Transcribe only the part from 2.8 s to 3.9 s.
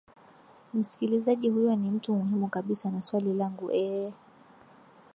na swali langu